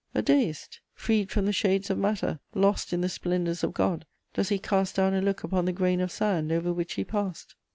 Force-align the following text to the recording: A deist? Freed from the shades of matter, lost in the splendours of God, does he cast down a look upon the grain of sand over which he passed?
A 0.15 0.23
deist? 0.23 0.79
Freed 0.95 1.29
from 1.29 1.45
the 1.45 1.53
shades 1.53 1.91
of 1.91 1.97
matter, 1.99 2.39
lost 2.55 2.91
in 2.91 3.01
the 3.01 3.07
splendours 3.07 3.63
of 3.63 3.75
God, 3.75 4.07
does 4.33 4.49
he 4.49 4.57
cast 4.57 4.95
down 4.95 5.13
a 5.13 5.21
look 5.21 5.43
upon 5.43 5.65
the 5.65 5.71
grain 5.71 6.01
of 6.01 6.11
sand 6.11 6.51
over 6.51 6.73
which 6.73 6.93
he 6.95 7.03
passed? 7.03 7.53